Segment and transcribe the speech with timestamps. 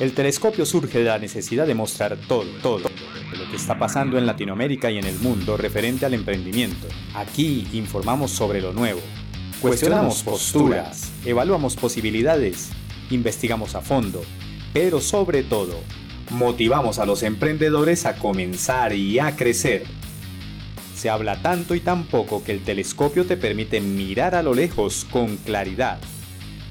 [0.00, 2.88] El telescopio surge de la necesidad de mostrar todo, todo,
[3.36, 6.86] lo que está pasando en Latinoamérica y en el mundo referente al emprendimiento.
[7.14, 9.00] Aquí informamos sobre lo nuevo,
[9.60, 12.70] cuestionamos posturas, evaluamos posibilidades,
[13.10, 14.22] investigamos a fondo,
[14.72, 15.80] pero sobre todo,
[16.30, 19.82] motivamos a los emprendedores a comenzar y a crecer.
[20.94, 25.04] Se habla tanto y tan poco que el telescopio te permite mirar a lo lejos
[25.10, 25.98] con claridad.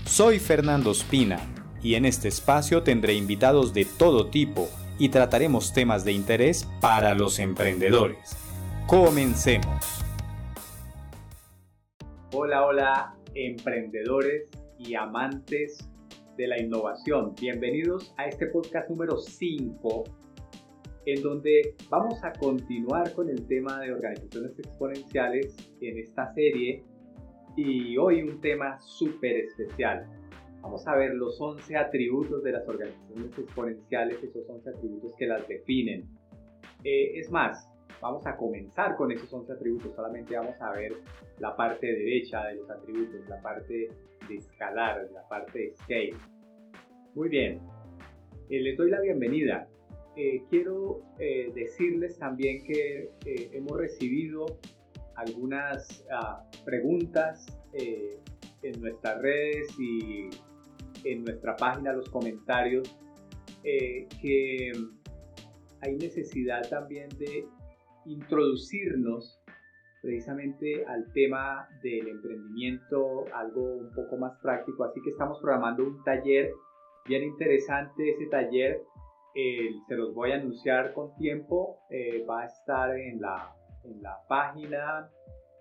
[0.06, 6.04] Soy Fernando Espina y en este espacio tendré invitados de todo tipo y trataremos temas
[6.04, 8.36] de interés para los emprendedores.
[8.88, 10.04] Comencemos.
[12.34, 14.50] Hola, hola, emprendedores
[14.80, 15.88] y amantes
[16.38, 17.34] de la innovación.
[17.40, 20.04] Bienvenidos a este podcast número 5,
[21.06, 26.84] en donde vamos a continuar con el tema de organizaciones exponenciales en esta serie
[27.56, 30.17] y hoy un tema súper especial.
[30.68, 35.48] Vamos a ver los 11 atributos de las organizaciones exponenciales, esos 11 atributos que las
[35.48, 36.10] definen.
[36.84, 40.92] Eh, es más, vamos a comenzar con esos 11 atributos, solamente vamos a ver
[41.40, 43.90] la parte derecha de los atributos, la parte
[44.28, 46.14] de escalar, la parte de scale.
[47.16, 47.62] Muy bien,
[48.50, 49.70] eh, les doy la bienvenida.
[50.18, 51.02] Eh, quiero
[51.56, 53.10] decirles también que
[53.54, 54.48] hemos recibido
[55.16, 60.30] algunas ah, preguntas en nuestras redes y
[61.04, 62.98] en nuestra página los comentarios
[63.64, 64.72] eh, que
[65.82, 67.46] hay necesidad también de
[68.06, 69.40] introducirnos
[70.02, 74.84] precisamente al tema del emprendimiento, algo un poco más práctico.
[74.84, 76.52] Así que estamos programando un taller
[77.08, 78.12] bien interesante.
[78.12, 78.82] Ese taller
[79.88, 81.80] se los voy a anunciar con tiempo.
[81.90, 85.12] Eh, va a estar en la, en la página,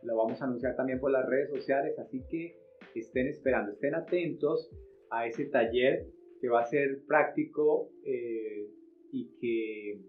[0.03, 1.99] lo vamos a anunciar también por las redes sociales.
[1.99, 2.57] Así que
[2.95, 4.71] estén esperando, estén atentos
[5.11, 6.07] a ese taller
[6.41, 8.69] que va a ser práctico eh,
[9.13, 10.01] y que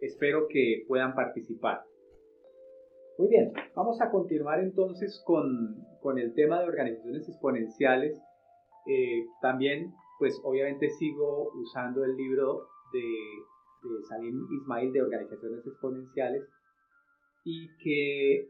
[0.00, 1.82] espero que puedan participar.
[3.18, 8.20] Muy bien, vamos a continuar entonces con, con el tema de organizaciones exponenciales.
[8.86, 16.42] Eh, también, pues obviamente sigo usando el libro de, de Salim Ismail de organizaciones exponenciales
[17.44, 18.48] y que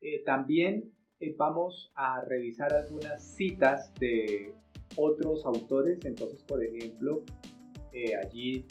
[0.00, 0.92] eh, también
[1.36, 4.54] vamos a revisar algunas citas de
[4.96, 5.98] otros autores.
[6.04, 7.22] Entonces, por ejemplo,
[7.92, 8.64] eh, allí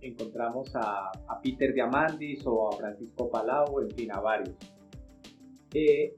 [0.00, 1.12] encontramos a,
[1.42, 4.56] Peter Diamandis o a Francisco Palau, en fin, a varios.
[5.74, 6.14] Eh,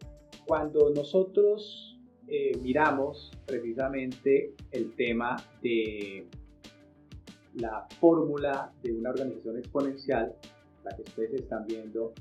[0.47, 1.99] cuando nosotros
[2.29, 6.27] eh, miramos precisamente el tema de
[7.55, 10.35] la fórmula de una organización exponencial,
[10.85, 12.13] la que ustedes están viendo,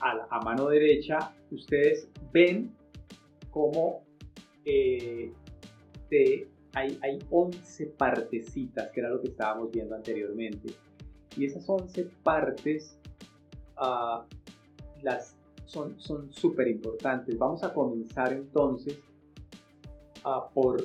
[0.00, 2.72] a, a mano derecha, ustedes ven
[3.50, 4.02] como
[4.64, 5.32] eh,
[6.74, 10.72] hay, hay 11 partecitas, que era lo que estábamos viendo anteriormente.
[11.36, 12.96] Y esas 11 partes
[15.02, 17.38] las, son súper importantes.
[17.38, 18.98] Vamos a comenzar entonces
[20.24, 20.82] uh, por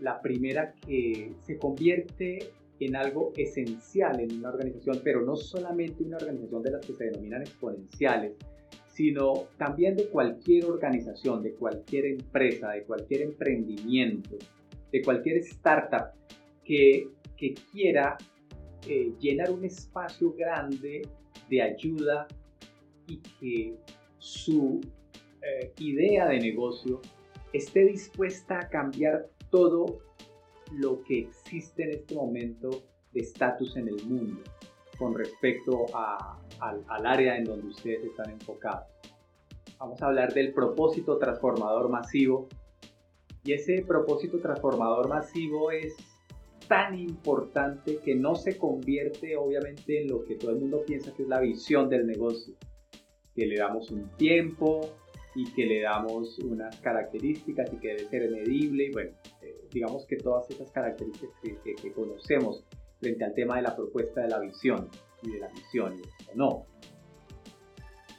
[0.00, 6.16] la primera que se convierte en algo esencial en una organización, pero no solamente una
[6.16, 8.34] organización de las que se denominan exponenciales,
[8.96, 14.38] sino también de cualquier organización, de cualquier empresa, de cualquier emprendimiento,
[14.90, 16.14] de cualquier startup
[16.64, 17.10] que,
[17.70, 18.16] quiera
[18.88, 21.02] eh, llenar un espacio grande
[21.50, 22.26] de ayuda
[23.06, 23.74] y que
[24.16, 24.80] su
[25.42, 27.02] eh, idea de negocio
[27.52, 29.98] esté dispuesta a cambiar todo
[30.72, 34.40] lo que existe en este momento de estatus en el mundo
[34.98, 38.86] con respecto a, al, área en donde ustedes están enfocados.
[39.78, 42.48] Vamos a hablar del propósito transformador masivo.
[43.44, 45.94] Y ese propósito transformador masivo es
[46.66, 51.22] tan importante que no se convierte obviamente en lo que todo el mundo piensa que
[51.22, 52.54] es la visión del negocio.
[53.34, 54.80] Que le damos un tiempo
[55.34, 58.84] y que le damos unas características y que debe ser medible.
[58.84, 59.10] Y bueno,
[59.42, 62.64] eh, digamos que todas esas características que, que conocemos
[62.98, 64.88] frente al tema de la propuesta de la visión
[65.26, 66.00] y de la misión,
[66.32, 66.66] o no.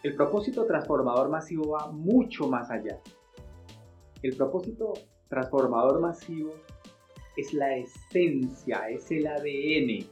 [0.03, 2.99] El propósito transformador masivo va mucho más allá.
[4.21, 4.93] El propósito
[5.27, 6.53] transformador masivo
[7.35, 10.07] es la esencia, es el ADN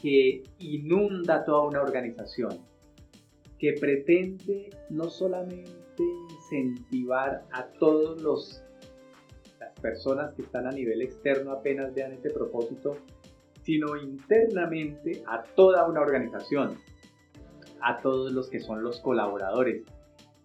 [0.00, 2.58] que inunda toda una organización,
[3.58, 8.62] que pretende no solamente incentivar a todos los
[9.58, 12.96] las personas que están a nivel externo apenas vean este propósito,
[13.68, 16.78] sino internamente a toda una organización,
[17.82, 19.84] a todos los que son los colaboradores.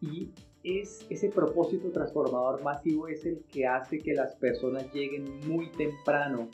[0.02, 0.30] Y
[0.62, 6.50] es ese propósito transformador masivo es el que hace que las personas lleguen muy temprano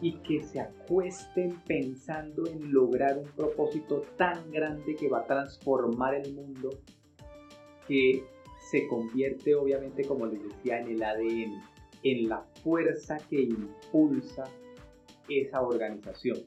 [0.00, 6.14] y que se acuesten pensando en lograr un propósito tan grande que va a transformar
[6.14, 6.70] el mundo
[7.86, 8.24] que
[8.70, 11.62] se convierte obviamente como les decía en el ADN,
[12.04, 14.44] en la fuerza que impulsa
[15.28, 16.38] esa organización.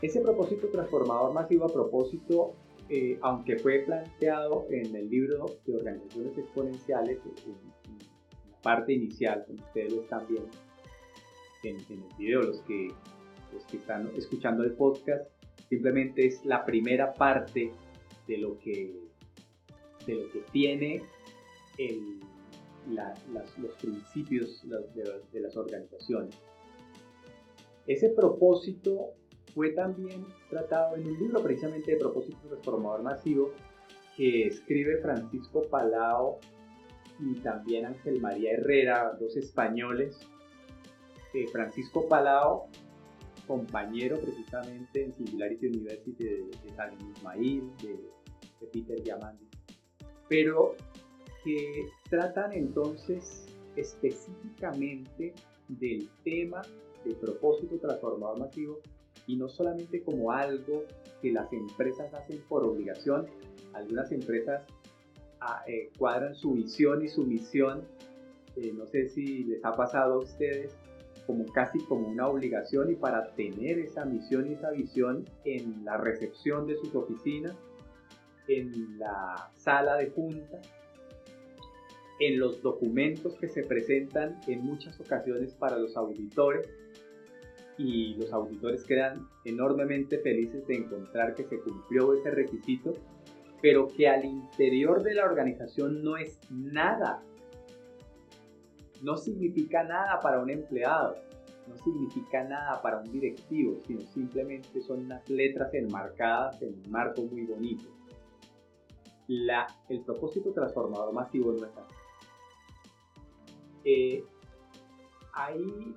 [0.00, 2.54] Ese propósito transformador masivo a propósito
[2.94, 9.64] eh, aunque fue planteado en el libro de organizaciones exponenciales, en, la parte inicial, como
[9.64, 10.50] ustedes lo están viendo
[11.62, 12.88] en, el video, los que,
[13.72, 15.24] están escuchando el podcast,
[15.70, 17.72] simplemente es la primera parte
[18.26, 18.94] de lo que,
[20.06, 21.02] de lo que tiene
[23.58, 24.62] los principios
[25.32, 26.38] de las organizaciones.
[27.86, 29.14] Ese propósito
[29.54, 33.50] fue también tratado en un libro precisamente de propósito transformador masivo
[34.16, 36.38] que escribe Francisco Palao
[37.18, 40.18] y también Ángel María Herrera, dos españoles.
[41.34, 42.68] Eh, Francisco Palao,
[43.46, 47.96] compañero precisamente en Singularity University de, San Ismail, de,
[48.60, 49.48] de Peter Diamandis,
[50.28, 50.76] pero
[51.42, 53.46] que tratan entonces
[53.76, 55.34] específicamente
[55.68, 56.62] del tema
[57.04, 58.78] de propósito transformador masivo
[59.26, 60.84] y no solamente como algo
[61.20, 63.26] que las empresas hacen por obligación.
[63.72, 64.64] Algunas empresas
[65.40, 67.82] ah, eh, cuadran su visión y su misión,
[68.56, 70.76] eh, no sé si les ha pasado a ustedes,
[71.26, 75.96] como casi como una obligación y para tener esa misión y esa visión en la
[75.96, 77.54] recepción de sus oficinas,
[78.48, 80.60] en la sala de junta,
[82.18, 86.68] en los documentos que se presentan en muchas ocasiones para los auditores,
[87.82, 92.92] y los auditores quedan enormemente felices de encontrar que se cumplió ese requisito,
[93.60, 97.22] pero que al interior de la organización no es nada.
[99.02, 101.16] No significa nada para un empleado,
[101.66, 107.22] no significa nada para un directivo, sino simplemente son unas letras enmarcadas en un marco
[107.22, 107.88] muy bonito.
[109.26, 111.94] La, el propósito transformador masivo no es así.
[113.84, 114.24] Eh,
[115.32, 115.96] hay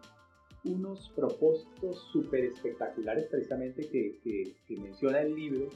[0.65, 5.69] unos propósitos súper espectaculares precisamente que, menciona el libro.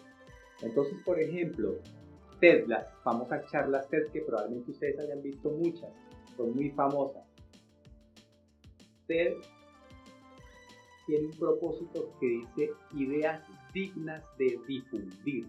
[0.62, 1.76] Entonces, por ejemplo,
[2.40, 5.90] TED, las famosas charlas TED que probablemente ustedes hayan visto muchas,
[6.36, 7.24] son muy famosas.
[9.08, 9.36] TED
[11.06, 13.42] tiene un propósito que dice ideas
[13.74, 15.48] dignas de difundir.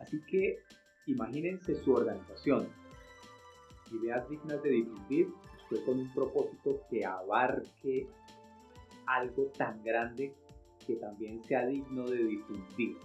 [0.00, 0.58] Así que
[1.06, 2.68] imagínense su organización.
[3.90, 5.28] Ideas dignas de difundir
[5.84, 8.06] con un propósito que abarque
[9.06, 10.34] algo tan grande
[10.86, 12.96] que también sea digno de difundir.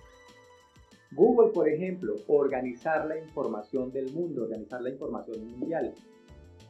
[1.11, 5.93] Google, por ejemplo, organizar la información del mundo, organizar la información mundial.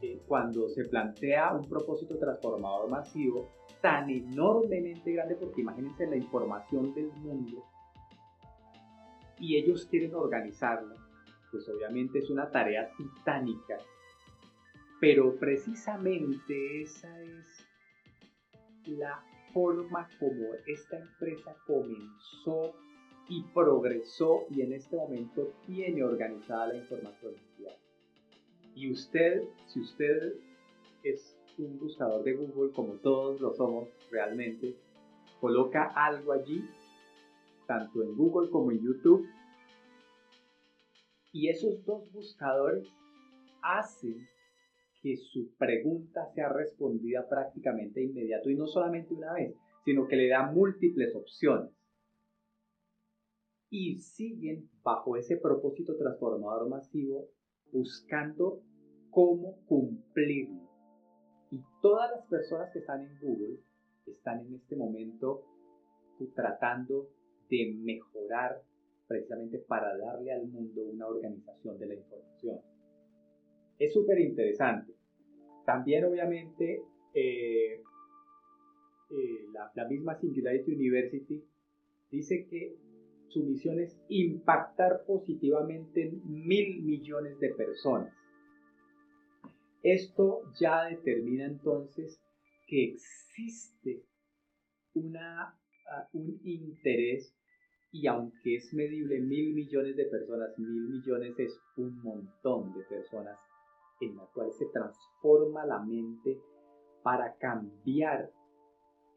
[0.01, 3.49] Eh, cuando se plantea un propósito transformador masivo
[3.81, 7.63] tan enormemente grande, porque imagínense la información del mundo,
[9.39, 10.95] y ellos quieren organizarla,
[11.51, 13.77] pues obviamente es una tarea titánica
[14.99, 17.67] pero precisamente esa es
[18.87, 19.23] la
[19.53, 22.73] forma como esta empresa comenzó
[23.29, 27.75] y progresó y en este momento tiene organizada la información mundial.
[28.75, 30.33] Y usted, si usted
[31.03, 34.75] es un buscador de Google, como todos lo somos realmente,
[35.41, 36.63] coloca algo allí,
[37.65, 39.27] tanto en Google como en YouTube,
[41.33, 42.87] y esos dos buscadores
[43.61, 44.27] hacen
[45.07, 50.17] que su pregunta sea respondida prácticamente de inmediato y no solamente una vez, sino que
[50.17, 51.71] le da múltiples opciones.
[53.69, 57.29] Y siguen bajo ese propósito transformador masivo
[57.71, 58.61] buscando
[59.09, 60.67] cómo cumplirlo.
[61.51, 63.59] Y todas las personas que están en Google
[64.05, 65.45] están en este momento
[66.35, 67.07] tratando
[67.49, 68.61] de mejorar
[69.07, 72.59] precisamente para darle al mundo una organización de la información
[73.79, 74.96] es súper interesante.
[75.67, 76.81] También obviamente
[77.13, 77.83] eh,
[79.09, 79.45] eh,
[79.75, 81.43] la, misma Singularity University
[82.09, 82.77] dice que
[83.27, 88.13] su misión es impactar positivamente en mil millones de personas.
[89.83, 92.17] Esto ya determina entonces
[92.65, 94.05] que existe
[94.93, 95.53] una,
[95.91, 97.35] ah, un interés
[97.91, 103.37] y aunque es medible mil millones de personas, mil millones es un montón de personas
[104.01, 106.39] en la cual se transforma la mente
[107.03, 108.31] para cambiar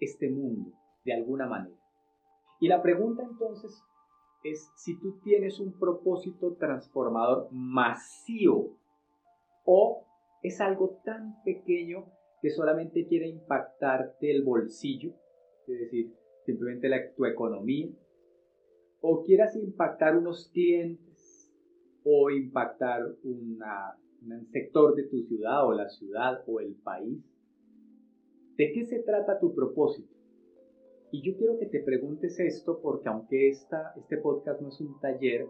[0.00, 0.72] este mundo
[1.04, 1.76] de alguna manera.
[2.60, 3.82] Y la pregunta entonces
[4.44, 8.76] es si tú tienes un propósito transformador masivo
[9.64, 10.06] o
[10.42, 12.06] es algo tan pequeño
[12.40, 15.10] que solamente quiere impactarte el bolsillo,
[15.66, 17.90] es decir, simplemente la, tu economía,
[19.02, 21.52] o quieras impactar unos clientes
[22.04, 27.25] o impactar una, un sector de tu ciudad o la ciudad o el país.
[28.57, 30.15] ¿De qué se trata tu propósito?
[31.12, 35.47] Y yo quiero que te preguntes esto porque aunque este podcast no es un taller,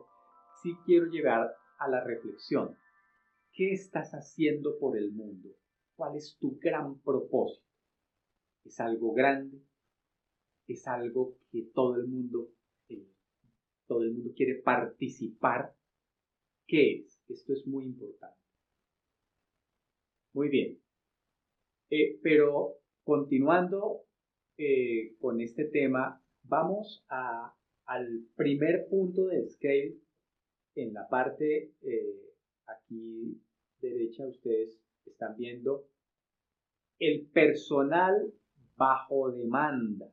[0.62, 2.77] sí quiero llegar a la reflexión.
[3.53, 5.50] ¿Qué estás haciendo por el mundo?
[5.97, 7.67] ¿Cuál es tu gran propósito?
[8.65, 9.62] ¿Es algo grande?
[10.67, 12.53] ¿Es algo que todo el mundo,
[12.89, 13.09] eh,
[13.87, 15.75] todo el mundo quiere participar?
[16.67, 17.21] ¿Qué es?
[17.29, 18.39] Esto es muy importante.
[20.40, 20.80] Muy bien.
[21.90, 24.06] Eh, pero continuando
[24.56, 27.54] eh, con este tema, vamos a,
[27.85, 29.99] al primer punto de scale
[30.76, 31.75] en la parte
[32.64, 33.38] aquí
[33.82, 35.87] derecha ustedes están viendo
[36.99, 38.32] el personal
[38.76, 40.11] bajo demanda.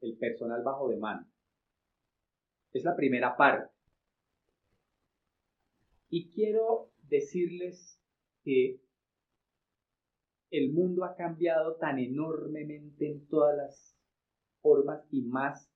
[0.00, 1.28] El personal bajo demanda.
[2.72, 3.74] Es la primera parte.
[6.08, 8.00] Y quiero decirles
[8.44, 8.78] que
[10.50, 13.96] el mundo ha cambiado tan enormemente en todas las
[14.60, 15.70] formas y más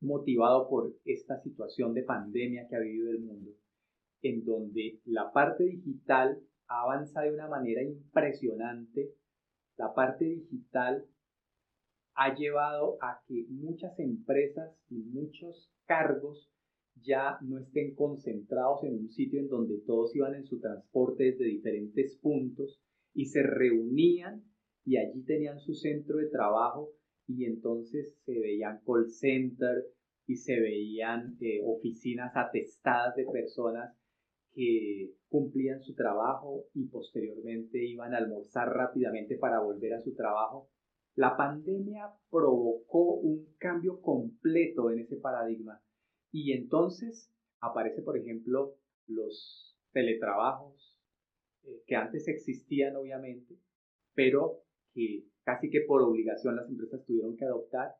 [0.00, 3.50] motivado por esta situación de pandemia que ha vivido el mundo,
[4.22, 9.12] en donde la parte digital avanza de una manera impresionante.
[9.76, 11.04] La parte digital
[12.14, 16.48] ha llevado a que muchas empresas y muchos cargos
[17.02, 21.46] ya no estén concentrados en un sitio en donde todos iban en su transporte desde
[21.46, 22.80] diferentes puntos
[23.14, 24.44] y se reunían
[24.84, 26.90] y allí tenían su centro de trabajo
[27.26, 29.86] y entonces se veían call center
[30.26, 33.96] y se veían eh, oficinas atestadas de personas
[34.52, 40.70] que cumplían su trabajo y posteriormente iban a almorzar rápidamente para volver a su trabajo.
[41.16, 45.80] La pandemia provocó un cambio completo en ese paradigma
[46.30, 50.93] y entonces aparece, por ejemplo, los teletrabajos
[51.64, 53.58] eh, que antes existían obviamente,
[54.14, 57.96] pero que casi que por obligación las empresas tuvieron que adoptar.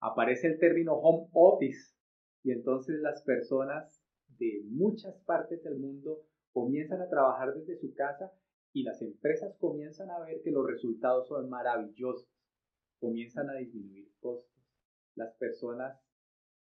[0.00, 1.94] Aparece el término home office
[2.42, 4.02] y entonces las personas
[4.38, 8.32] de muchas partes del mundo comienzan a trabajar desde su casa
[8.72, 12.28] y las empresas comienzan a ver que los resultados son maravillosos,
[12.98, 14.52] comienzan a disminuir costos,
[15.14, 15.98] las personas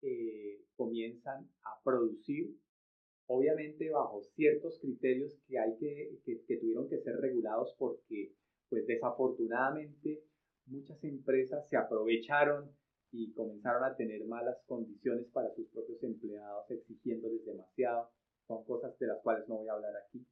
[0.02, 2.56] eh, comienzan a producir,
[3.28, 8.34] obviamente bajo ciertos criterios que, hay que, que tuvieron que ser regulados porque,
[8.70, 10.24] pues desafortunadamente,
[10.66, 12.76] muchas empresas se aprovecharon
[13.12, 18.10] y comenzaron a tener malas condiciones para sus propios empleados, exigiéndoles demasiado.
[18.48, 20.26] Son cosas de las cuales no voy a hablar aquí.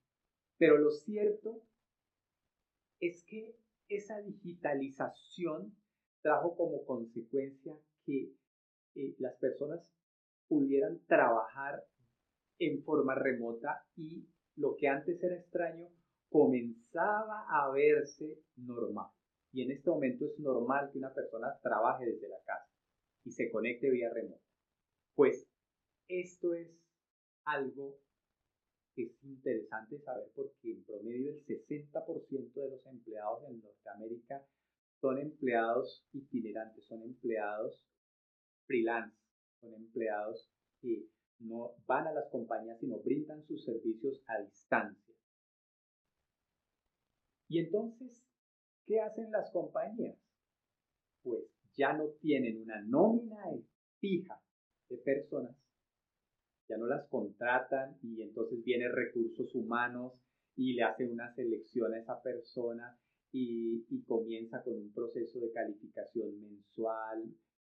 [0.58, 1.62] Pero lo cierto
[3.00, 3.56] es que
[3.88, 5.76] esa digitalización
[6.22, 8.34] trajo como consecuencia que
[8.96, 9.92] eh, las personas
[10.48, 11.86] pudieran trabajar
[12.62, 14.24] en forma remota y
[14.56, 15.90] lo que antes era extraño
[16.30, 19.10] comenzaba a verse normal.
[19.52, 22.70] Y en este momento es normal que una persona trabaje desde la casa
[23.26, 24.44] y se conecte vía remota.
[25.16, 25.48] Pues
[26.08, 26.70] esto es
[27.46, 27.98] algo
[28.94, 34.46] que es interesante saber porque en promedio el 60% de los empleados en Norteamérica
[35.00, 37.84] son empleados itinerantes, son empleados
[38.68, 39.18] freelance,
[39.60, 40.48] son empleados
[40.80, 41.08] que
[41.52, 45.16] no van a las compañías sino brindan sus servicios a distancia.
[47.50, 48.26] Y entonces,
[48.88, 50.18] ¿qué hacen las compañías?
[51.22, 51.44] Pues
[51.76, 53.44] ya no tienen una nómina
[54.00, 54.42] fija
[54.90, 55.56] de personas,
[56.70, 60.14] ya no las contratan y entonces viene recursos humanos
[60.56, 62.98] y le hacen una selección a esa persona
[63.34, 67.24] y, comienza con un proceso de calificación mensual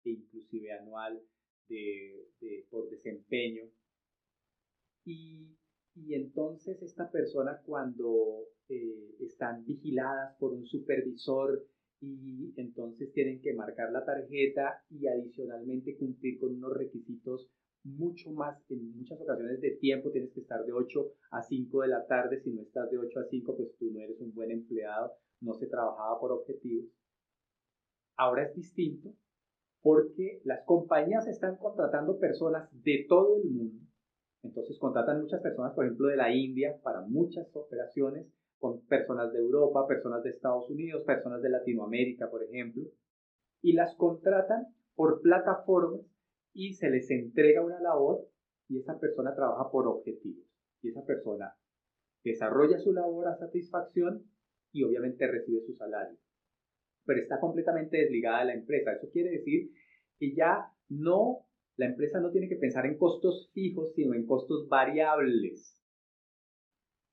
[0.04, 1.22] e inclusive anual
[1.68, 3.64] de, por desempeño.
[5.06, 5.58] Y,
[6.10, 11.66] entonces esta persona cuando eh, están vigiladas por un supervisor
[12.00, 17.50] y entonces tienen que marcar la tarjeta y adicionalmente cumplir con unos requisitos
[17.84, 21.88] mucho más, en muchas ocasiones de tiempo, tienes que estar de 8 a 5 de
[21.88, 24.52] la tarde, si no estás de 8 a 5, pues tú no eres un buen
[24.52, 26.90] empleado, no se trabajaba por objetivos.
[28.18, 29.16] Ahora es distinto
[29.82, 33.86] porque las compañías están contratando personas de todo el mundo,
[34.44, 39.40] entonces contratan muchas personas, por ejemplo, de la India para muchas operaciones, con personas de
[39.40, 42.84] Europa, personas de Estados Unidos, personas de Latinoamérica, por ejemplo,
[43.62, 46.02] y las contratan por plataformas
[46.54, 48.28] y se les entrega una labor
[48.68, 50.46] y esa persona trabaja por objetivos.
[50.82, 51.56] Y esa persona
[52.24, 54.26] desarrolla su labor a satisfacción
[54.72, 56.18] y obviamente recibe su salario.
[57.06, 58.94] Pero está completamente desligada de la empresa.
[58.94, 59.72] Eso quiere decir
[60.20, 64.68] que ya no, la empresa no tiene que pensar en costos fijos, sino en costos
[64.68, 65.82] variables.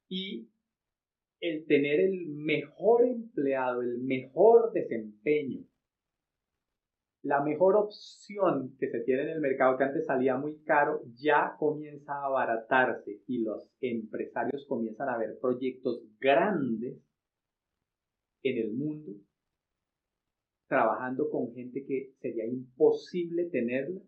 [0.09, 0.49] Y
[1.41, 5.65] el tener el mejor empleado, el mejor desempeño,
[7.23, 11.57] la mejor opción que se tiene en el mercado que antes salía muy caro ya
[11.59, 16.97] comienza a abaratarse y los empresarios comienzan a ver proyectos grandes
[18.43, 19.13] en el mundo
[20.69, 24.01] trabajando con gente que sería imposible tenerla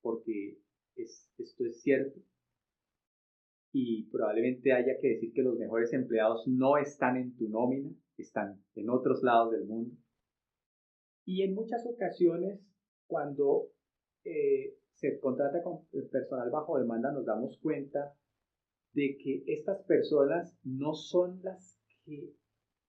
[0.00, 0.58] porque
[0.96, 2.20] esto es cierto
[3.72, 8.62] y probablemente haya que decir que los mejores empleados no están en tu nómina, están
[8.74, 9.94] en otros lados del mundo.
[11.24, 12.60] Y en muchas ocasiones,
[13.06, 13.68] cuando
[14.24, 18.14] eh, se contrata con personal bajo demanda, nos damos cuenta
[18.94, 22.32] de que estas personas no son las que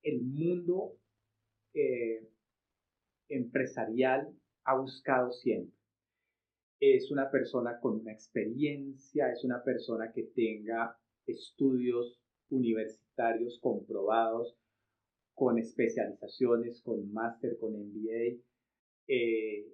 [0.01, 0.95] el mundo
[1.73, 2.27] eh,
[3.29, 4.33] empresarial
[4.65, 5.77] ha buscado siempre.
[6.79, 12.19] Es una persona con una experiencia, es una persona que tenga estudios
[12.49, 14.55] universitarios comprobados,
[15.33, 18.41] con especializaciones, con máster, con MBA,
[19.07, 19.65] eh,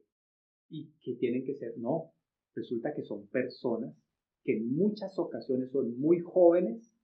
[0.69, 2.13] y que tienen que ser, no,
[2.53, 3.95] resulta que son personas
[4.43, 6.94] que en muchas ocasiones son muy jóvenes,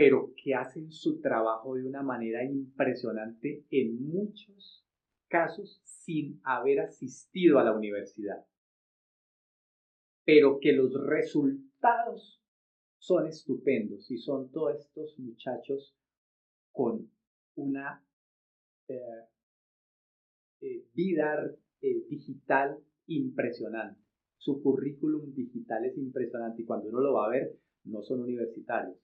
[0.00, 4.82] pero que hacen su trabajo de una manera impresionante en muchos
[5.28, 8.46] casos sin haber asistido a la universidad,
[10.24, 12.42] pero que los resultados
[12.96, 15.94] son estupendos y son todos estos muchachos
[16.72, 17.12] con
[17.56, 18.02] una
[18.88, 18.96] eh,
[20.62, 21.44] eh, vida
[21.82, 24.00] eh, digital impresionante.
[24.38, 27.54] Su currículum digital es impresionante y cuando uno lo va a ver,
[27.84, 28.96] no son universitarios,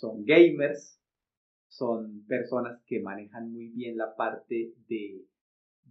[0.00, 0.98] son gamers,
[1.68, 5.24] son personas que manejan muy bien la parte de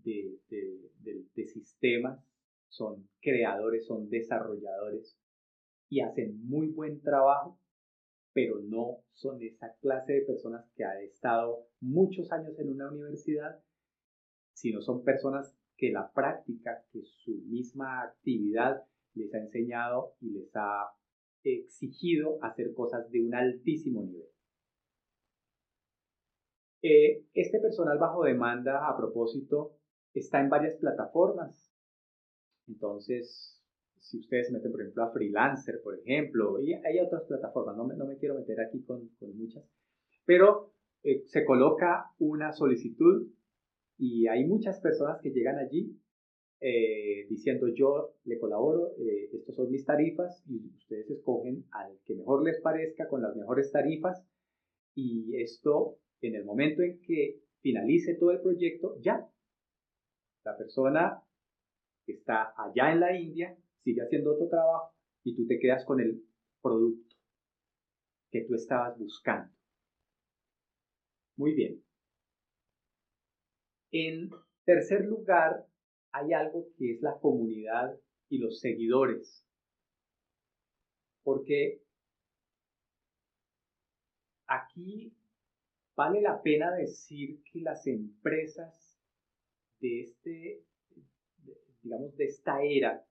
[0.04, 2.20] de, sistemas,
[2.68, 5.18] son creadores, son desarrolladores
[5.90, 7.60] y hacen muy buen trabajo,
[8.34, 13.60] pero no son esa clase de personas que ha estado muchos años en una universidad,
[14.54, 18.84] sino son personas que la práctica, que su misma actividad
[19.16, 20.92] les ha enseñado y les ha
[21.44, 24.28] exigido hacer cosas de un altísimo nivel.
[26.82, 29.76] Eh, este personal bajo demanda, a propósito,
[30.14, 31.74] está en varias plataformas.
[32.68, 33.62] Entonces,
[34.00, 37.96] si ustedes meten, por ejemplo, a Freelancer, por ejemplo, y hay otras plataformas, no me,
[37.96, 39.64] no me quiero meter aquí con, muchas,
[40.26, 40.72] pero
[41.04, 43.28] eh, se coloca una solicitud
[43.98, 45.99] y hay muchas personas que llegan allí
[46.62, 52.16] eh, diciendo yo le colaboro, eh, estas son mis tarifas y ustedes escogen al que
[52.16, 54.26] mejor les parezca con las mejores tarifas
[54.96, 59.30] y esto en el momento en que finalice todo el proyecto ya
[60.44, 61.24] la persona
[62.06, 64.94] que está allá en la India sigue haciendo otro trabajo
[65.24, 66.24] y tú te quedas con el
[66.62, 67.16] producto
[68.32, 69.52] que tú estabas buscando.
[71.38, 71.84] Muy bien.
[73.92, 74.30] En
[74.66, 75.66] tercer lugar,
[76.12, 79.46] hay algo que es la comunidad y los seguidores.
[81.24, 81.82] Porque
[84.48, 85.14] aquí
[85.96, 88.98] vale la pena decir que las empresas
[89.80, 90.64] de este,
[91.84, 93.06] digamos, de esta era,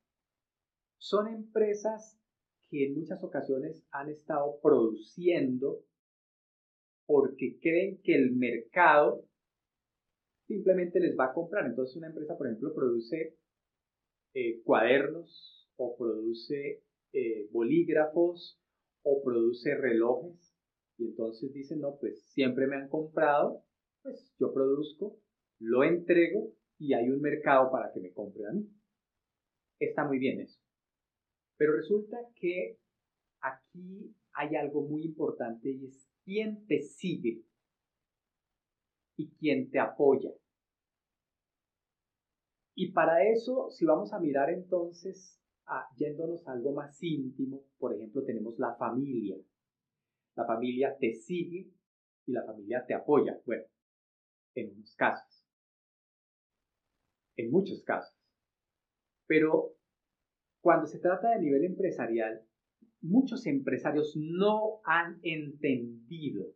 [0.98, 2.18] son empresas
[2.70, 5.84] que en muchas ocasiones han estado produciendo
[7.06, 9.27] porque creen que el mercado
[10.48, 11.66] simplemente les va a comprar.
[11.66, 13.36] Entonces una empresa, por ejemplo, produce
[14.34, 16.82] eh, cuadernos o produce
[17.12, 18.60] eh, bolígrafos
[19.02, 20.54] o produce relojes
[20.96, 23.62] y entonces dicen, no, pues siempre me han comprado,
[24.02, 25.20] pues yo produzco,
[25.60, 28.68] lo entrego y hay un mercado para que me compre a mí.
[29.78, 30.60] Está muy bien eso.
[31.56, 32.78] Pero resulta que
[33.40, 37.44] aquí hay algo muy importante y es quién te sigue
[39.18, 40.30] y quién te apoya.
[42.74, 45.38] Y para eso, si vamos a mirar entonces,
[45.96, 49.36] yéndonos a algo más íntimo, por ejemplo, tenemos la familia.
[50.34, 51.70] La familia te sigue
[52.24, 53.38] y la familia te apoya.
[53.44, 53.64] Bueno,
[54.54, 55.38] en unos casos
[57.38, 58.14] en muchos casos.
[59.26, 59.76] Pero
[60.60, 62.44] cuando se trata de nivel empresarial,
[63.00, 66.52] muchos empresarios no han entendido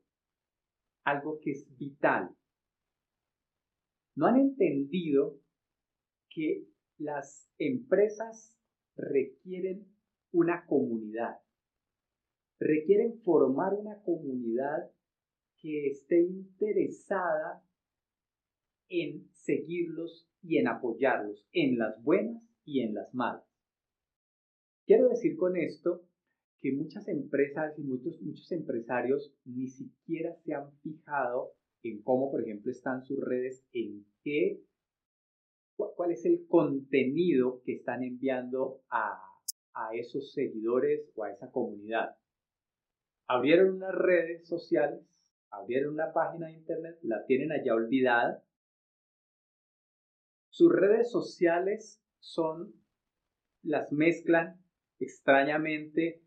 [1.04, 2.30] algo que es vital.
[4.14, 5.40] No han entendido
[6.28, 6.66] que
[6.98, 8.54] las empresas
[8.96, 9.86] requieren
[10.32, 11.38] una comunidad,
[12.58, 14.90] requieren formar una comunidad
[15.58, 17.64] que esté interesada
[18.88, 23.44] en seguirlos y en apoyarlos, en las buenas y en las malas.
[24.86, 26.02] Quiero decir con esto
[26.60, 32.42] que muchas empresas y muchos, muchos empresarios ni siquiera se han fijado en cómo, por
[32.42, 34.60] ejemplo, están sus redes, en qué,
[35.76, 39.20] cuál es el contenido que están enviando a,
[39.74, 42.16] a esos seguidores o a esa comunidad.
[43.26, 45.00] Abrieron unas redes sociales,
[45.50, 48.44] abrieron una página de internet, la tienen allá olvidada.
[50.50, 52.74] Sus redes sociales son,
[53.62, 54.62] las mezclan
[54.98, 56.22] extrañamente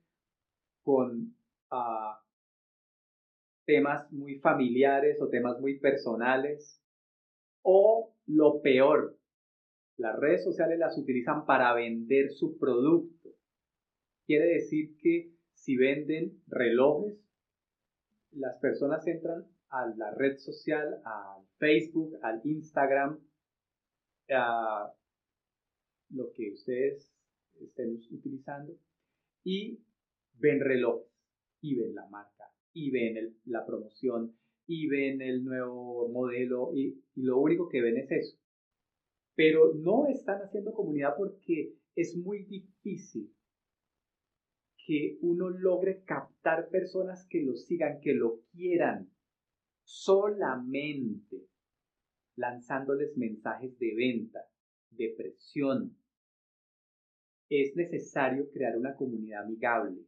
[0.81, 1.35] con
[1.69, 2.24] ah,
[3.65, 6.81] temas muy familiares o temas muy personales.
[7.61, 9.17] O lo peor,
[9.97, 13.29] las redes sociales las utilizan para vender su producto.
[14.25, 17.17] Quiere decir que si venden relojes,
[18.31, 23.19] las personas entran a la red social, al Facebook, al Instagram,
[24.29, 24.93] a
[26.09, 27.11] lo que ustedes
[27.59, 28.77] estén utilizando
[29.43, 29.79] y
[30.33, 31.09] ven relojes
[31.61, 37.39] y ven la marca y ven la promoción y ven el nuevo modelo y, lo
[37.39, 38.37] único que ven es eso.
[39.35, 43.33] Pero no están haciendo comunidad porque es muy difícil
[44.85, 49.09] que uno logre captar personas que lo sigan, que lo quieran,
[49.83, 51.47] solamente
[52.35, 54.41] lanzándoles mensajes de venta,
[54.89, 55.97] de presión.
[57.49, 60.05] Es necesario crear una comunidad amigable,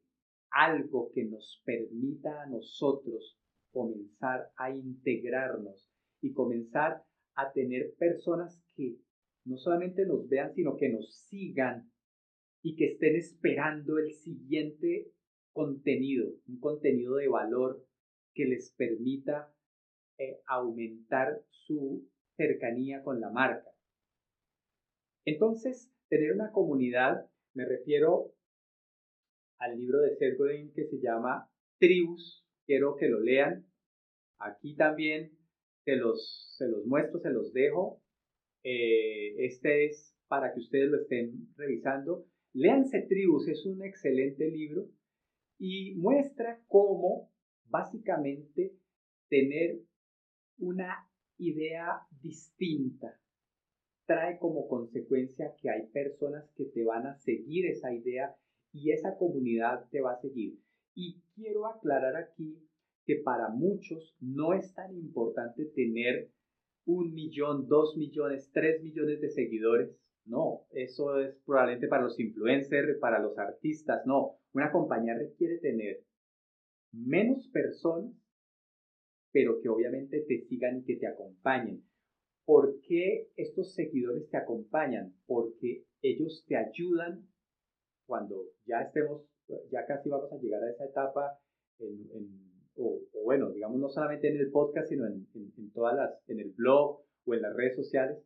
[0.52, 3.38] algo que nos permita a nosotros
[3.72, 5.90] comenzar a integrarnos
[6.22, 7.04] y comenzar
[7.36, 8.98] a tener personas que
[9.46, 11.92] no solamente nos vean, sino que nos sigan
[12.62, 15.12] y que estén esperando el siguiente
[15.54, 17.86] contenido, un contenido de valor
[18.34, 19.54] que les permita
[20.18, 23.70] eh, aumentar su cercanía con la marca.
[25.26, 28.34] Entonces, tener una comunidad, me refiero
[29.60, 30.38] al libro de Seth
[30.74, 32.46] que se llama Tribus.
[32.66, 33.66] Quiero que lo lean.
[34.40, 35.32] Aquí también
[35.84, 38.02] se los, se los muestro, se los dejo.
[38.64, 42.26] Eh, este es para que ustedes lo estén revisando.
[42.54, 44.90] Léanse Tribus, es un excelente libro
[45.60, 47.32] y muestra cómo
[47.66, 48.74] básicamente
[49.30, 49.80] tener
[50.58, 53.20] una idea distinta
[54.08, 58.36] trae como consecuencia que hay personas que te van a seguir esa idea
[58.74, 60.60] y esa comunidad te va a seguir.
[60.96, 62.60] Y quiero aclarar aquí
[63.06, 66.30] que para muchos no es tan importante tener
[66.86, 69.96] un millón, dos millones, tres millones de seguidores.
[70.26, 74.06] No, eso es probablemente para los influencers, para los artistas.
[74.06, 76.04] No, una compañía requiere tener
[76.92, 78.12] menos personas,
[79.32, 81.84] pero que obviamente te sigan y que te acompañen.
[82.46, 85.14] ¿Por qué estos seguidores te acompañan?
[85.26, 87.28] Porque ellos te ayudan
[88.08, 89.22] cuando ya estemos,
[89.70, 91.40] ya casi vamos a llegar a esa etapa,
[92.76, 96.52] o, bueno, digamos no solamente en el podcast, sino en, en, todas las, en el
[96.52, 98.18] blog o en las redes sociales,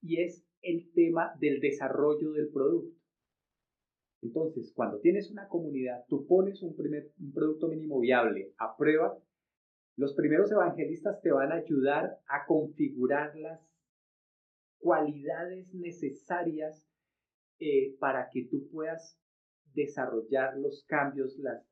[0.00, 2.96] y es el tema del desarrollo del producto.
[4.22, 9.18] Entonces, cuando tienes una comunidad, tú pones un, primer, un producto mínimo viable a prueba,
[9.96, 13.60] los primeros evangelistas te van a ayudar a configurar las
[14.78, 16.84] cualidades necesarias
[17.58, 19.18] eh, para que tú puedas
[19.74, 21.64] desarrollar los cambios, las,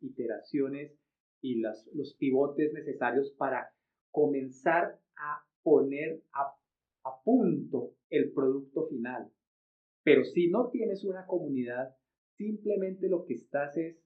[0.00, 0.98] iteraciones
[1.40, 3.70] y las, los pivotes necesarios para
[4.10, 6.54] comenzar a poner a,
[7.04, 9.30] a punto el producto final.
[10.02, 11.94] Pero si no tienes una comunidad,
[12.36, 13.96] simplemente lo que estás es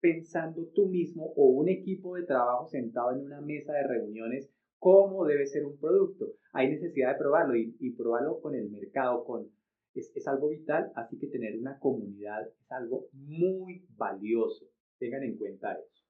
[0.00, 5.26] pensando tú mismo o un equipo de trabajo sentado en una mesa de reuniones cómo
[5.26, 6.32] debe ser un producto.
[6.52, 9.50] Hay necesidad de probarlo y, y probarlo con el mercado, con,
[9.94, 14.66] es, algo vital, así que tener una comunidad es algo muy valioso.
[14.98, 16.04] Tengan en cuenta eso.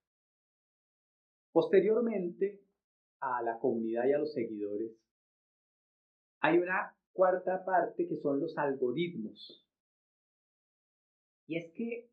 [1.52, 2.60] Posteriormente
[3.20, 4.92] a la comunidad y a los seguidores,
[6.40, 9.66] hay una cuarta parte que son los algoritmos.
[11.46, 12.08] Y es que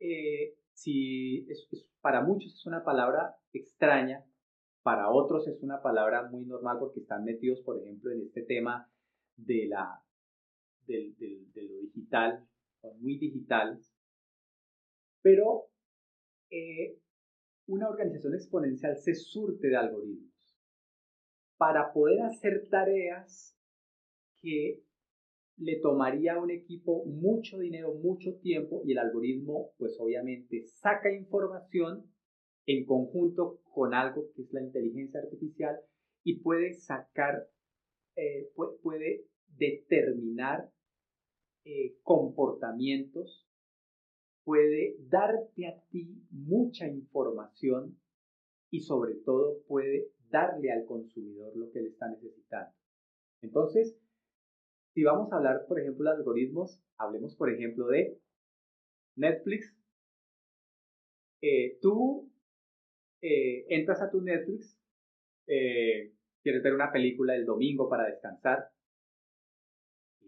[0.00, 1.46] eh, si
[2.00, 4.24] para muchos es una palabra extraña,
[4.82, 8.90] para otros es una palabra muy normal porque están metidos, por ejemplo, en este tema
[9.36, 10.02] de la
[10.90, 12.46] de lo digital,
[12.80, 13.92] son muy digitales,
[15.22, 15.66] pero
[16.50, 16.98] eh,
[17.66, 20.30] una organización exponencial se surte de algoritmos
[21.56, 23.56] para poder hacer tareas
[24.40, 24.82] que
[25.58, 31.12] le tomaría a un equipo mucho dinero, mucho tiempo y el algoritmo pues obviamente saca
[31.12, 32.10] información
[32.66, 35.76] en conjunto con algo que es la inteligencia artificial
[36.24, 37.46] y puede sacar,
[38.16, 38.48] eh,
[38.82, 39.26] puede,
[39.56, 40.70] determinar
[41.64, 43.46] eh, comportamientos,
[44.44, 47.98] puede darte a ti mucha información
[48.70, 52.72] y sobre todo puede darle al consumidor lo que le está necesitando.
[53.42, 53.96] Entonces,
[54.94, 58.18] si vamos a hablar, por ejemplo, de algoritmos, hablemos, por ejemplo, de
[59.16, 59.76] Netflix.
[61.42, 62.30] Eh, tú
[63.20, 64.78] eh, entras a tu Netflix,
[65.46, 68.70] quieres ver una película el domingo para descansar.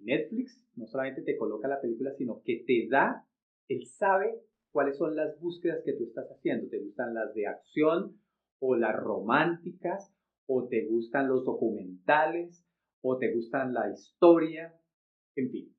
[0.05, 3.27] Netflix no solamente te coloca la película, sino que te da,
[3.69, 6.69] él sabe cuáles son las búsquedas que tú estás haciendo.
[6.69, 8.21] ¿Te gustan las de acción
[8.59, 10.13] o las románticas?
[10.47, 12.65] ¿O te gustan los documentales?
[13.03, 14.75] ¿O te gustan la historia?
[15.37, 15.75] En fin.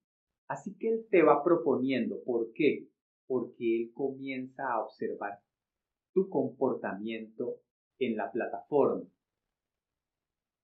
[0.48, 2.24] Así que él te va proponiendo.
[2.24, 2.88] ¿Por qué?
[3.28, 5.40] Porque él comienza a observar
[6.14, 7.60] tu comportamiento
[8.00, 9.08] en la plataforma.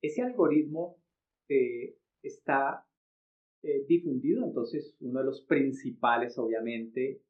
[0.01, 0.97] Ese algoritmo
[1.49, 2.85] eh, está
[3.61, 7.21] eh, difundido, entonces uno de los principales, obviamente,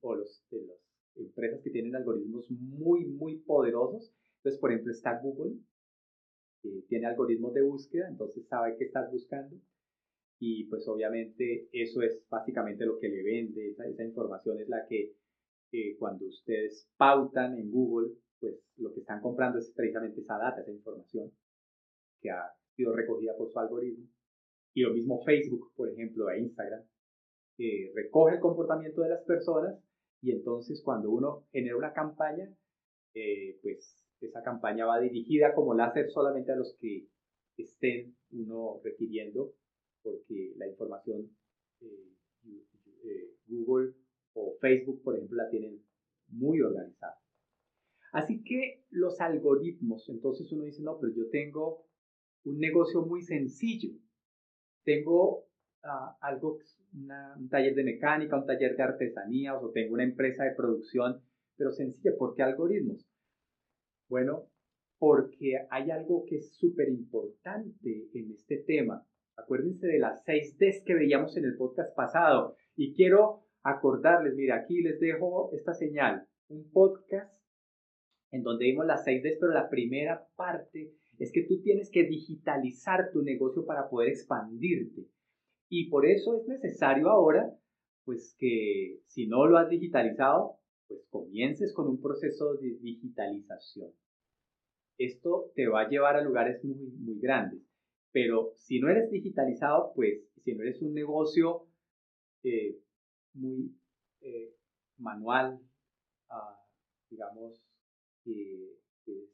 [0.00, 0.78] o los, de las
[1.16, 4.12] empresas que tienen algoritmos muy, muy poderosos.
[4.36, 5.58] Entonces, por ejemplo, está Google,
[6.62, 9.56] que tiene algoritmos de búsqueda, entonces sabe qué estás buscando.
[10.40, 14.86] Y pues obviamente eso es básicamente lo que le vende, esa, esa información es la
[14.88, 15.14] que
[15.98, 20.70] cuando ustedes pautan en Google, pues lo que están comprando es precisamente esa data, esa
[20.70, 21.32] información
[22.20, 24.06] que ha sido recogida por su algoritmo.
[24.74, 26.82] Y lo mismo Facebook, por ejemplo, e Instagram,
[27.94, 29.80] recoge el comportamiento de las personas
[30.20, 32.48] y entonces cuando uno genera una campaña,
[33.14, 37.06] eh, pues esa campaña va dirigida como láser solamente a los que
[37.58, 39.52] estén uno requiriendo,
[40.02, 41.30] porque la información
[41.80, 42.14] eh,
[43.04, 43.94] eh, Google
[44.32, 45.84] o Facebook, por ejemplo, la tienen
[46.28, 47.18] muy organizada.
[48.12, 51.84] Así que los algoritmos, entonces uno dice, no, pero yo tengo
[52.44, 53.90] un negocio muy sencillo.
[54.84, 55.46] Tengo
[55.82, 56.58] ah, algo,
[56.92, 61.20] un taller de mecánica, un taller de artesanía, o tengo una empresa de producción,
[61.56, 62.12] pero sencilla.
[62.18, 63.06] ¿Por qué algoritmos?
[64.08, 64.48] Bueno,
[64.98, 69.06] porque hay algo que es súper importante en este tema.
[69.36, 72.56] Acuérdense de las seis Ds que veíamos en el podcast pasado.
[72.76, 77.34] Y quiero acordarles, mira, aquí les dejo esta señal, un podcast
[78.30, 82.04] en donde vimos las seis Ds, pero la primera parte es que tú tienes que
[82.04, 85.06] digitalizar tu negocio para poder expandirte.
[85.68, 87.52] Y por eso es necesario ahora,
[88.04, 93.90] pues que si no lo has digitalizado, pues comiences con un proceso de digitalización.
[94.98, 97.62] Esto te va a llevar a lugares muy, muy grandes.
[98.12, 101.66] Pero si no eres digitalizado, pues si no eres un negocio
[102.44, 102.78] eh,
[103.32, 103.74] muy
[104.20, 104.54] eh,
[104.98, 105.60] manual,
[106.30, 106.60] ah,
[107.10, 107.60] digamos,
[108.22, 108.78] que,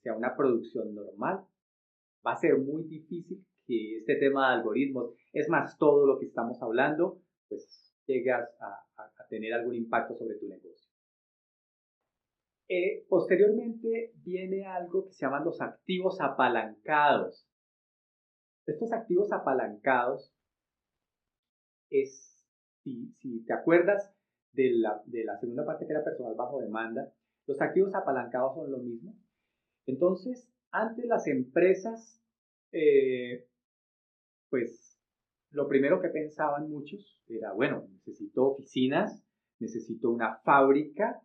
[0.03, 1.45] sea una producción normal.
[2.27, 6.27] Va a ser muy difícil que este tema de algoritmos, es más, todo lo que
[6.27, 8.87] estamos hablando, pues llegas a,
[9.29, 10.91] tener algún impacto sobre tu negocio.
[12.69, 17.47] Eh, posteriormente viene algo que se llaman los activos apalancados.
[18.67, 20.33] Estos activos apalancados
[21.91, 22.45] es
[22.83, 23.15] si,
[23.47, 24.13] te acuerdas
[24.53, 27.13] de la, de la segunda parte que era personal bajo demanda,
[27.47, 29.15] los activos apalancados son lo mismo.
[29.87, 32.21] Entonces, antes las empresas,
[32.73, 33.47] eh,
[34.49, 34.99] pues
[35.51, 39.23] lo primero que pensaban muchos era, bueno, necesito oficinas,
[39.59, 41.21] necesito una fábrica,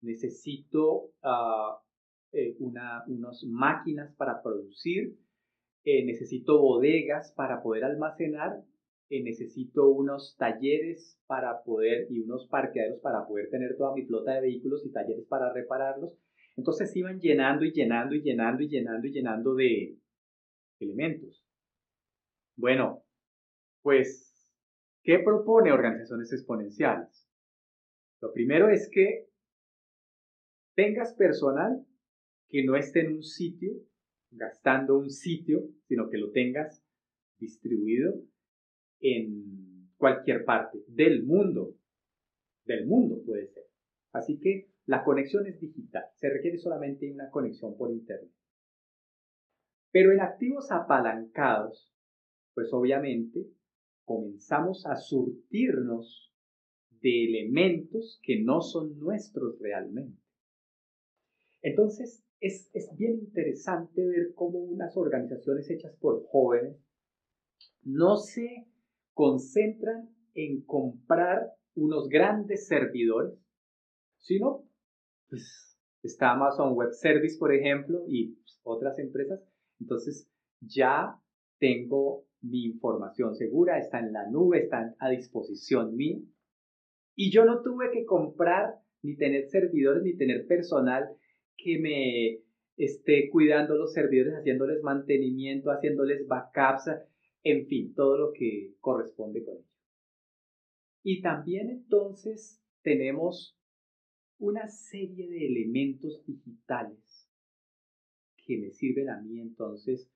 [0.00, 1.76] necesito uh,
[2.32, 5.16] eh, unas máquinas para producir,
[5.84, 8.62] eh, necesito bodegas para poder almacenar
[9.10, 14.42] necesito unos talleres para poder y unos parqueaderos para poder tener toda mi flota de
[14.42, 16.12] vehículos y talleres para repararlos.
[16.58, 19.96] Entonces iban llenando y llenando y llenando y llenando y llenando de
[20.80, 21.46] elementos.
[22.56, 23.04] Bueno,
[23.80, 24.44] pues,
[25.04, 27.30] ¿qué propone organizaciones exponenciales?
[28.20, 29.28] Lo primero es que
[30.74, 31.86] tengas personal
[32.48, 33.74] que no esté en un sitio,
[34.32, 36.84] gastando un sitio, sino que lo tengas
[37.38, 38.20] distribuido
[38.98, 41.76] en cualquier parte del mundo.
[42.64, 43.66] Del mundo puede ser.
[44.12, 46.04] Así que la conexión es digital.
[46.14, 48.32] Se requiere solamente una conexión por Internet.
[49.92, 51.94] Pero en activos apalancados,
[52.54, 53.46] pues obviamente
[54.04, 56.32] comenzamos a surtirnos
[57.02, 60.22] de elementos que no son nuestros realmente.
[61.60, 66.78] Entonces, es, es, bien interesante ver cómo unas organizaciones hechas por jóvenes
[67.82, 68.66] no se
[69.12, 73.38] concentran en comprar unos grandes servidores,
[74.16, 74.67] sino
[75.28, 79.40] pues está Amazon Web Service, por ejemplo, y pues, otras empresas.
[79.80, 81.16] Entonces ya
[81.58, 86.18] tengo mi información segura, está en la nube, está a disposición mía.
[87.14, 91.08] Y yo no tuve que comprar ni tener servidores ni tener personal
[91.56, 92.42] que me
[92.76, 96.90] esté cuidando los servidores, haciéndoles mantenimiento, haciéndoles backups,
[97.42, 99.66] en fin, todo lo que corresponde con ello.
[101.02, 103.57] Y también entonces tenemos
[104.38, 107.28] una serie de elementos digitales
[108.46, 110.10] que me sirven a mí entonces.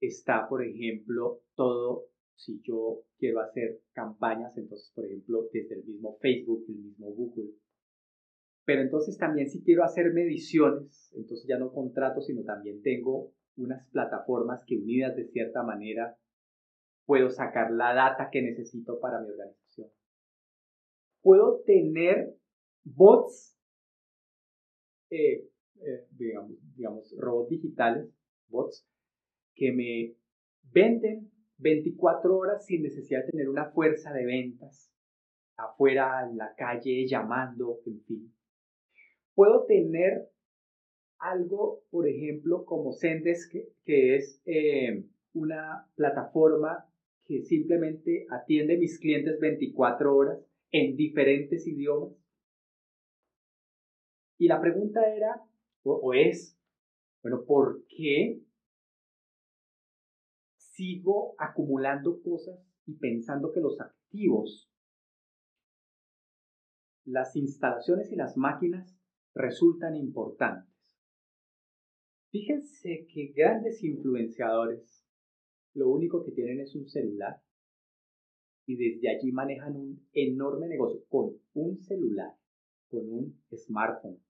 [0.00, 6.18] Está, por ejemplo, todo, si yo quiero hacer campañas, entonces, por ejemplo, desde el mismo
[6.20, 7.54] Facebook, el mismo Google,
[8.64, 13.86] pero entonces también si quiero hacer mediciones, entonces ya no contrato, sino también tengo unas
[13.90, 16.16] plataformas que unidas de cierta manera
[17.04, 19.90] puedo sacar la data que necesito para mi organización.
[21.20, 22.34] Puedo tener
[22.84, 23.53] bots,
[25.14, 26.06] eh,
[26.76, 28.08] digamos, robots digitales,
[28.48, 28.86] bots,
[29.54, 30.16] que me
[30.72, 34.90] venden 24 horas sin necesidad de tener una fuerza de ventas
[35.56, 38.34] afuera en la calle llamando, en fin.
[39.34, 40.28] Puedo tener
[41.18, 43.52] algo, por ejemplo, como Zendesk,
[43.84, 46.86] que, es eh, una plataforma
[47.24, 50.38] que simplemente atiende a mis clientes 24 horas
[50.70, 52.12] en diferentes idiomas.
[54.38, 55.42] Y la pregunta era,
[55.84, 56.58] o, es,
[57.22, 58.42] bueno, ¿por qué
[60.74, 64.68] sigo acumulando cosas y pensando que los activos,
[67.04, 68.98] las instalaciones y las máquinas
[69.34, 70.72] resultan importantes.
[72.30, 75.04] Fíjense que grandes influenciadores
[75.74, 77.40] lo único que tienen es un celular
[78.66, 82.32] y desde allí manejan un enorme negocio con un celular,
[82.94, 84.20] con un smartphone.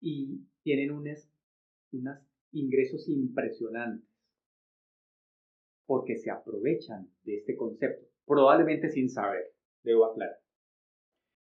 [0.00, 1.28] Y tienen unos,
[1.92, 2.18] unos
[2.52, 4.08] ingresos impresionantes
[5.86, 9.52] porque se aprovechan de este concepto, probablemente sin saber,
[9.84, 10.40] debo aclarar.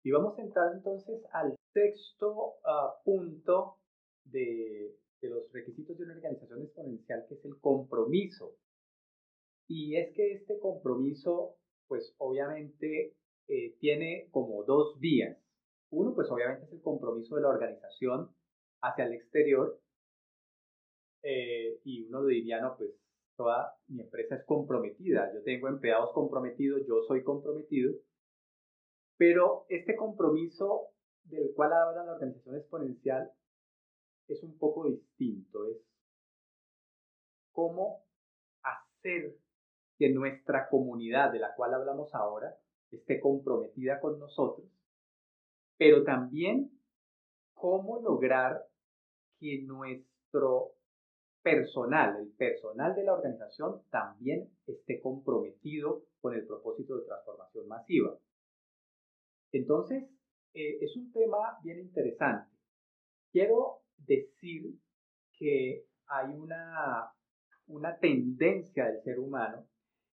[0.02, 3.78] Y vamos a entrar entonces al sexto ah, punto
[4.24, 8.56] de, los requisitos de una organización exponencial, que es el compromiso.
[9.66, 13.14] Y es que este compromiso, pues obviamente
[13.48, 15.38] eh, tiene como dos vías.
[15.90, 18.34] Uno, pues obviamente es el compromiso de la organización
[18.80, 19.80] hacia el exterior.
[21.22, 22.90] Eh, y uno diría, no, pues
[23.36, 25.32] toda mi empresa es comprometida.
[25.32, 27.94] Yo tengo empleados comprometidos, yo soy comprometido.
[29.16, 30.88] Pero este compromiso
[31.24, 33.30] del cual habla la organización exponencial
[34.28, 35.66] es un poco distinto.
[35.68, 35.78] Es
[37.52, 38.04] cómo
[38.62, 39.36] hacer
[39.96, 42.58] que nuestra comunidad de la cual hablamos ahora
[42.94, 44.66] esté comprometida con nosotros,
[45.76, 46.70] pero también
[47.54, 48.62] cómo lograr
[49.38, 50.72] que nuestro
[51.42, 58.18] personal, el personal de la organización, también esté comprometido con el propósito de transformación masiva.
[59.52, 60.04] Entonces,
[60.54, 62.50] eh, es un tema bien interesante.
[63.30, 64.74] Quiero decir
[65.38, 67.12] que hay una,
[67.66, 69.66] una tendencia del ser humano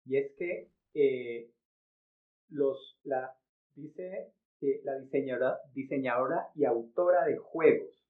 [0.05, 1.51] y es que eh,
[2.49, 3.35] los, la,
[3.75, 8.05] dice que la diseñadora, diseñadora y autora de juegos,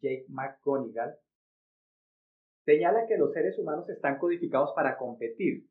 [0.00, 1.16] Jake McGonigal,
[2.64, 5.66] señala que los seres humanos están codificados para competir.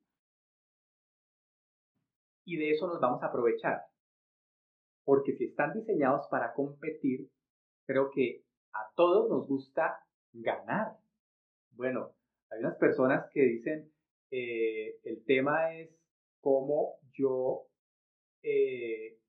[2.45, 3.83] Y de eso nos vamos a aprovechar.
[5.03, 7.29] Porque si están diseñados para competir,
[7.85, 10.97] creo que a todos nos gusta ganar.
[11.71, 12.13] Bueno,
[12.49, 13.91] hay unas personas que dicen,
[14.31, 15.89] eh, el tema es
[16.39, 17.67] cómo yo
[18.43, 19.19] eh,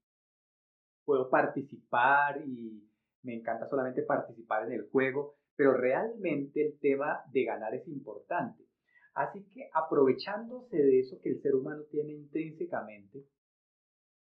[1.05, 2.89] puedo participar y
[3.23, 8.65] me encanta solamente participar en el juego, pero realmente el tema de ganar es importante.
[9.15, 13.25] Así que aprovechándose de eso que el ser humano tiene intrínsecamente,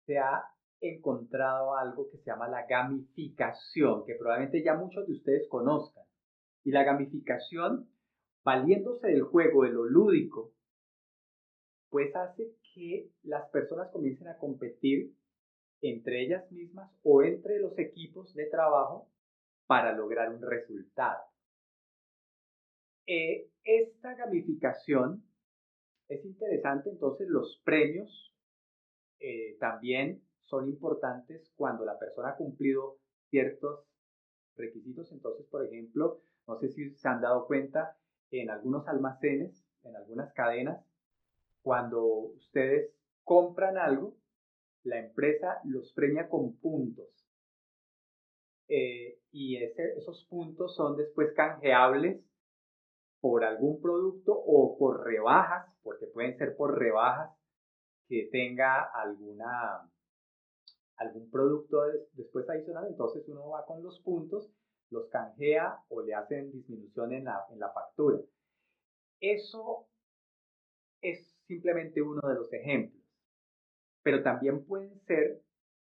[0.06, 0.44] se ha
[0.80, 6.04] encontrado algo que se llama la gamificación, que probablemente ya muchos de ustedes conozcan.
[6.62, 7.88] Y la gamificación,
[8.44, 10.52] valiéndose del juego, de lo lúdico,
[11.90, 15.14] pues hace que las personas comiencen a competir
[15.80, 19.08] entre ellas mismas o entre los equipos de trabajo
[19.66, 21.22] para lograr un resultado.
[23.06, 25.24] Eh, esta gamificación
[26.08, 28.34] es interesante, entonces los premios
[29.20, 32.98] eh, también son importantes cuando la persona ha cumplido
[33.30, 33.86] ciertos
[34.54, 35.10] requisitos.
[35.12, 37.96] Entonces, por ejemplo, no sé si se han dado cuenta,
[38.30, 40.84] en algunos almacenes, en algunas cadenas,
[41.66, 42.94] cuando ustedes
[43.24, 44.14] compran algo,
[44.84, 47.08] la empresa los premia con puntos.
[48.68, 52.24] Eh, y esos puntos son después canjeables
[53.20, 57.36] por algún producto o por rebajas, porque pueden ser por rebajas
[58.06, 59.90] que tenga alguna
[60.98, 64.48] algún producto después adicional, entonces uno va con los puntos,
[64.90, 68.20] los canjea o le hacen disminución en la, en la factura.
[69.18, 69.88] Eso
[71.00, 73.02] es simplemente uno de los ejemplos,
[74.02, 75.42] pero también pueden ser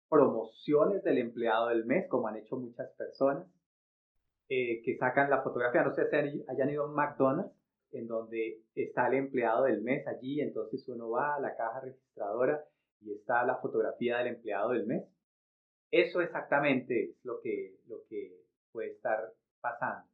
[0.09, 3.47] promociones del empleado del mes, como han hecho muchas personas,
[4.49, 7.55] eh, que sacan la fotografía, no sé si hayan ido a un McDonald's,
[7.93, 12.63] en donde está el empleado del mes allí, entonces uno va a la caja registradora
[13.01, 15.05] y está la fotografía del empleado del mes.
[15.91, 18.39] Eso exactamente es lo que, lo que
[18.73, 20.09] puede estar pasando.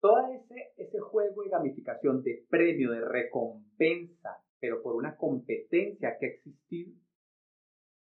[0.00, 6.26] Todo ese, ese juego de gamificación, de premio, de recompensa, pero por una competencia que
[6.26, 6.94] ha existido,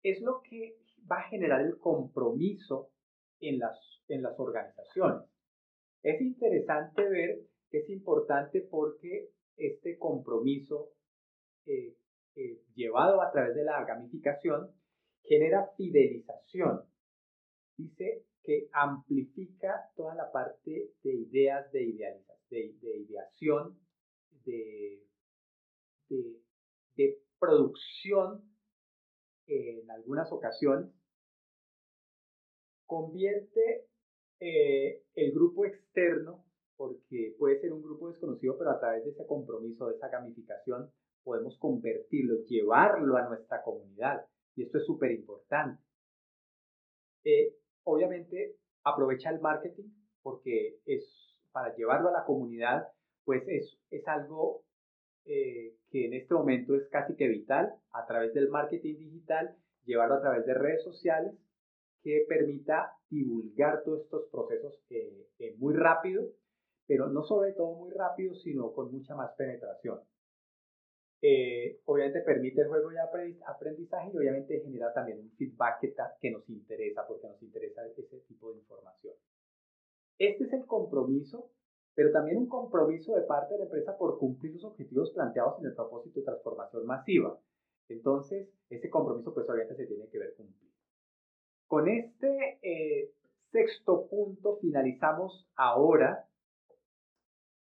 [0.04, 0.78] es lo que
[1.12, 2.91] va a generar el compromiso
[3.39, 5.28] en las, en las organizaciones.
[6.04, 7.39] Es interesante ver
[7.72, 10.91] que es importante porque este compromiso
[11.66, 11.98] eh,
[12.36, 14.70] eh, llevado a través de la gamificación
[15.24, 16.84] genera fidelización.
[17.76, 23.80] Dice que amplifica toda la parte de ideas de, idealización, de, ideación,
[24.46, 25.06] de,
[26.10, 26.41] de,
[27.38, 28.41] producción
[29.47, 30.89] en algunas ocasiones,
[32.86, 33.86] convierte
[34.39, 36.45] eh, el grupo externo,
[36.78, 40.91] porque puede ser un grupo desconocido, pero a través de ese compromiso, de esa gamificación,
[41.24, 44.26] podemos convertirlo, llevarlo a nuestra comunidad.
[44.56, 45.84] Y esto es súper importante.
[47.24, 49.89] Eh, obviamente aprovecha el marketing
[50.22, 51.03] porque es
[51.51, 52.88] para llevarlo a la comunidad,
[53.24, 54.64] pues es, es algo
[55.26, 59.56] eh, que en este momento es casi que vital a través del marketing digital,
[59.86, 61.34] llevarlo a través de redes sociales
[62.04, 66.30] que permita divulgar todos estos procesos eh, muy rápido,
[66.86, 70.00] pero no sobre todo muy rápido, sino con mucha más penetración.
[71.22, 73.00] Eh, obviamente permite el juego de
[73.48, 78.04] aprendizaje y obviamente genera también un feedback que, que nos interesa, porque nos interesa ese
[78.28, 79.16] tipo de información.
[80.20, 81.50] Este es el compromiso,
[81.96, 85.68] pero también un compromiso de parte de la empresa por cumplir los objetivos planteados en
[85.68, 87.39] el propósito de transformación masiva.
[87.88, 90.72] Entonces, ese compromiso pues obviamente se tiene que ver cumplir.
[91.68, 93.12] Con este eh,
[93.52, 96.28] sexto punto finalizamos ahora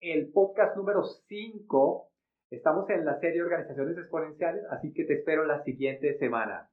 [0.00, 2.10] el podcast número 5.
[2.50, 6.68] Estamos en la serie Organizaciones Exponenciales, así que te espero la siguiente semana.